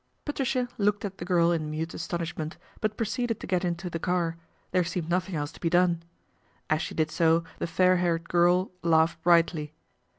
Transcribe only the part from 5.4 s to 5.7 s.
to be